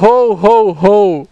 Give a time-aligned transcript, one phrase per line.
[0.00, 1.28] ho, ho, ho!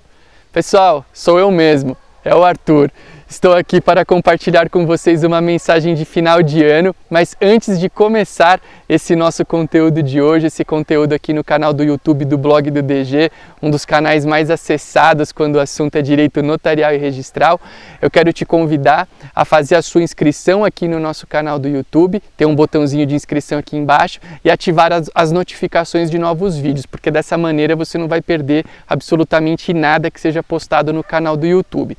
[0.52, 2.90] Pessoal, sou eu mesmo, é o Arthur.
[3.28, 7.90] Estou aqui para compartilhar com vocês uma mensagem de final de ano, mas antes de
[7.90, 12.70] começar esse nosso conteúdo de hoje, esse conteúdo aqui no canal do YouTube do blog
[12.70, 17.60] do DG, um dos canais mais acessados quando o assunto é direito notarial e registral,
[18.00, 22.22] eu quero te convidar a fazer a sua inscrição aqui no nosso canal do YouTube,
[22.36, 26.86] tem um botãozinho de inscrição aqui embaixo e ativar as, as notificações de novos vídeos,
[26.86, 31.44] porque dessa maneira você não vai perder absolutamente nada que seja postado no canal do
[31.44, 31.98] YouTube.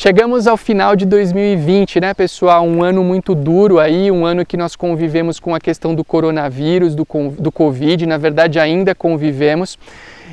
[0.00, 2.62] Chegamos ao final de 2020, né, pessoal?
[2.62, 6.94] Um ano muito duro aí, um ano que nós convivemos com a questão do coronavírus,
[6.94, 7.06] do,
[7.38, 9.78] do Covid, na verdade ainda convivemos.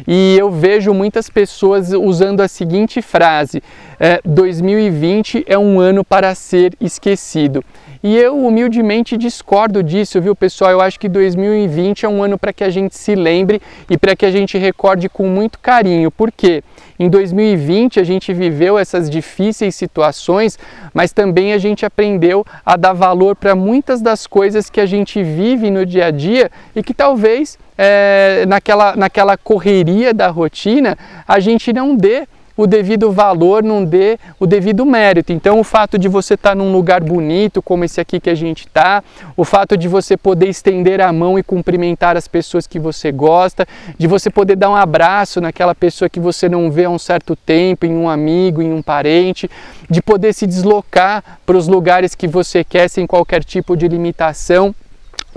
[0.08, 3.62] E eu vejo muitas pessoas usando a seguinte frase:
[4.00, 7.64] é, 2020 é um ano para ser esquecido.
[8.04, 10.70] E eu humildemente discordo disso, viu, pessoal?
[10.70, 14.16] Eu acho que 2020 é um ano para que a gente se lembre e para
[14.16, 16.12] que a gente recorde com muito carinho.
[16.12, 16.64] Por quê?
[17.00, 20.60] Em 2020 a gente viveu essas difíceis situações,
[20.94, 25.24] mas também a gente aprendeu a dar valor para muitas das coisas que a gente
[25.24, 31.40] vive no dia a dia e que talvez é, naquela, naquela correria da rotina a
[31.40, 35.34] gente não dê o devido valor, não dê o devido mérito.
[35.34, 38.36] Então, o fato de você estar tá num lugar bonito, como esse aqui que a
[38.36, 39.04] gente está,
[39.36, 43.68] o fato de você poder estender a mão e cumprimentar as pessoas que você gosta,
[43.98, 47.36] de você poder dar um abraço naquela pessoa que você não vê há um certo
[47.36, 49.50] tempo, em um amigo, em um parente,
[49.90, 54.74] de poder se deslocar para os lugares que você quer sem qualquer tipo de limitação.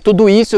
[0.03, 0.57] Tudo isso,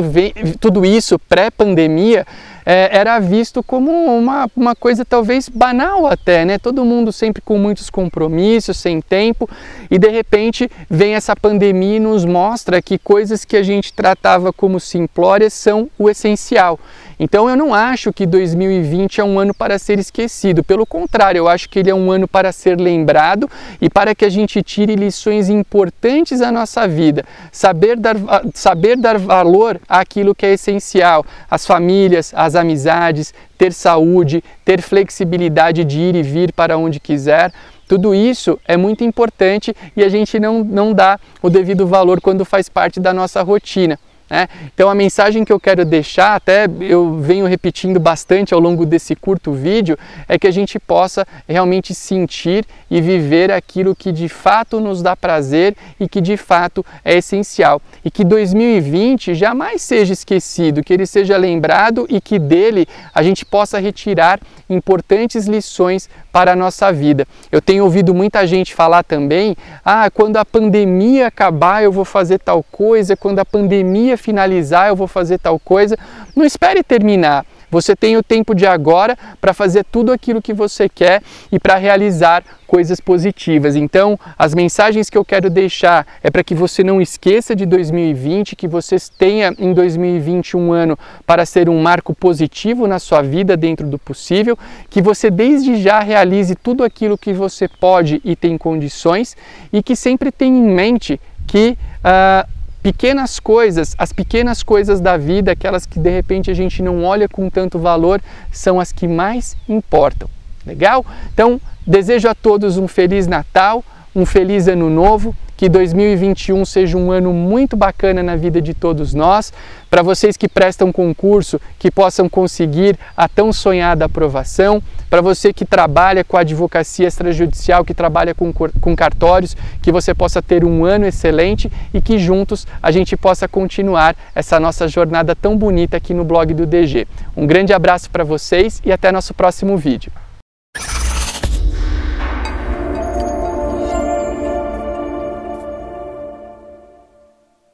[0.60, 2.26] tudo isso pré-pandemia
[2.64, 6.58] é, era visto como uma, uma coisa talvez banal até, né?
[6.58, 9.48] Todo mundo sempre com muitos compromissos, sem tempo,
[9.90, 14.52] e de repente vem essa pandemia e nos mostra que coisas que a gente tratava
[14.52, 16.78] como simplórias são o essencial.
[17.22, 21.48] Então eu não acho que 2020 é um ano para ser esquecido, pelo contrário, eu
[21.48, 23.46] acho que ele é um ano para ser lembrado
[23.78, 27.22] e para que a gente tire lições importantes da nossa vida,
[27.52, 28.16] saber dar,
[28.54, 35.84] saber dar valor àquilo que é essencial, as famílias, as amizades, ter saúde, ter flexibilidade
[35.84, 37.52] de ir e vir para onde quiser.
[37.86, 42.46] Tudo isso é muito importante e a gente não, não dá o devido valor quando
[42.46, 43.98] faz parte da nossa rotina.
[44.30, 44.46] Né?
[44.72, 49.16] Então a mensagem que eu quero deixar, até eu venho repetindo bastante ao longo desse
[49.16, 49.98] curto vídeo,
[50.28, 55.16] é que a gente possa realmente sentir e viver aquilo que de fato nos dá
[55.16, 57.82] prazer e que de fato é essencial.
[58.04, 63.44] E que 2020 jamais seja esquecido, que ele seja lembrado e que dele a gente
[63.44, 64.38] possa retirar
[64.68, 67.26] importantes lições para a nossa vida.
[67.50, 72.38] Eu tenho ouvido muita gente falar também: ah, quando a pandemia acabar eu vou fazer
[72.38, 75.98] tal coisa, quando a pandemia finalizar eu vou fazer tal coisa.
[76.36, 77.44] Não espere terminar.
[77.70, 81.22] Você tem o tempo de agora para fazer tudo aquilo que você quer
[81.52, 83.76] e para realizar coisas positivas.
[83.76, 88.56] Então, as mensagens que eu quero deixar é para que você não esqueça de 2020,
[88.56, 93.56] que você tenha em 2020 um ano para ser um marco positivo na sua vida
[93.56, 94.58] dentro do possível,
[94.88, 99.36] que você desde já realize tudo aquilo que você pode e tem condições
[99.72, 105.52] e que sempre tenha em mente que uh, pequenas coisas, as pequenas coisas da vida,
[105.52, 108.20] aquelas que de repente a gente não olha com tanto valor,
[108.50, 110.28] são as que mais importam.
[110.66, 111.04] Legal?
[111.32, 117.12] Então, desejo a todos um feliz Natal, um feliz ano novo que 2021 seja um
[117.12, 119.52] ano muito bacana na vida de todos nós.
[119.90, 124.82] Para vocês que prestam concurso, que possam conseguir a tão sonhada aprovação.
[125.10, 130.40] Para você que trabalha com advocacia extrajudicial, que trabalha com, com cartórios, que você possa
[130.40, 135.58] ter um ano excelente e que juntos a gente possa continuar essa nossa jornada tão
[135.58, 137.06] bonita aqui no blog do DG.
[137.36, 140.10] Um grande abraço para vocês e até nosso próximo vídeo.